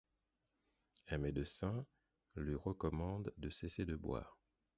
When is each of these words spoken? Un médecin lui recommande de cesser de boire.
Un 1.09 1.19
médecin 1.19 1.85
lui 2.35 2.55
recommande 2.55 3.31
de 3.37 3.51
cesser 3.51 3.85
de 3.85 3.95
boire. 3.95 4.35